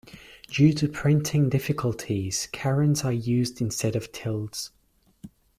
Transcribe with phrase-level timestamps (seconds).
[0.47, 4.71] Due to printing difficulties, carons are used instead of tildes.